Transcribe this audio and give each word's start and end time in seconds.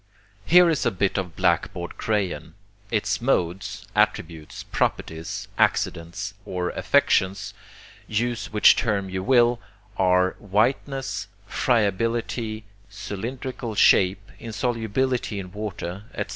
Here 0.47 0.67
is 0.67 0.83
a 0.83 0.89
bit 0.89 1.19
of 1.19 1.35
blackboard 1.35 1.95
crayon. 1.95 2.55
Its 2.89 3.21
modes, 3.21 3.85
attributes, 3.95 4.63
properties, 4.63 5.47
accidents, 5.59 6.33
or 6.43 6.71
affections, 6.71 7.53
use 8.07 8.51
which 8.51 8.75
term 8.75 9.09
you 9.11 9.21
will, 9.21 9.59
are 9.97 10.31
whiteness, 10.39 11.27
friability, 11.45 12.63
cylindrical 12.89 13.75
shape, 13.75 14.31
insolubility 14.39 15.39
in 15.39 15.51
water, 15.51 16.05
etc. 16.15 16.29